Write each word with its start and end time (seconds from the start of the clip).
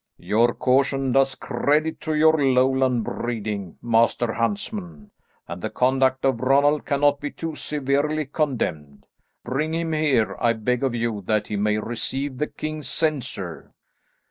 "Your 0.17 0.55
caution 0.55 1.11
does 1.11 1.35
credit 1.35 2.01
to 2.01 2.15
your 2.15 2.35
Lowland 2.35 3.03
breeding, 3.03 3.77
Master 3.83 4.33
huntsman, 4.33 5.11
and 5.47 5.61
the 5.61 5.69
conduct 5.69 6.25
of 6.25 6.39
Ronald 6.41 6.87
cannot 6.87 7.19
be 7.19 7.29
too 7.29 7.53
severely 7.53 8.25
condemned. 8.25 9.05
Bring 9.43 9.75
him 9.75 9.93
here, 9.93 10.35
I 10.39 10.53
beg 10.53 10.83
of 10.83 10.95
you, 10.95 11.21
that 11.27 11.45
he 11.49 11.55
may 11.55 11.77
receive 11.77 12.39
the 12.39 12.47
king's 12.47 12.89
censure." 12.89 13.75